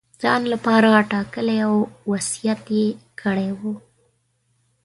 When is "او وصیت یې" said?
1.67-2.85